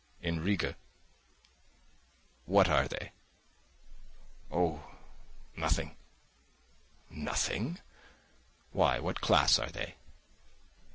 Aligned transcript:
in 0.19 0.39
Riga." 0.39 0.75
"What 2.45 2.67
are 2.67 2.87
they?" 2.87 3.11
"Oh, 4.49 4.83
nothing." 5.55 5.95
"Nothing? 7.11 7.77
Why, 8.71 8.97
what 8.97 9.21
class 9.21 9.59
are 9.59 9.69
they?" 9.69 9.93